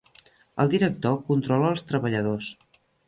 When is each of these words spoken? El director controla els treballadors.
El 0.63 0.71
director 0.71 1.19
controla 1.27 1.69
els 1.75 1.85
treballadors. 1.93 2.49